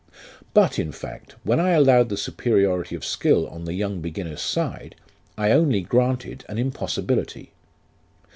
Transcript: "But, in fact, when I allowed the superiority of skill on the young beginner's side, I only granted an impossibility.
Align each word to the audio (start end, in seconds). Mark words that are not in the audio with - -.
"But, 0.55 0.79
in 0.79 0.91
fact, 0.91 1.35
when 1.43 1.59
I 1.59 1.73
allowed 1.73 2.09
the 2.09 2.17
superiority 2.17 2.95
of 2.95 3.05
skill 3.05 3.45
on 3.47 3.65
the 3.65 3.75
young 3.75 4.01
beginner's 4.01 4.41
side, 4.41 4.95
I 5.37 5.51
only 5.51 5.81
granted 5.81 6.43
an 6.49 6.57
impossibility. 6.57 7.51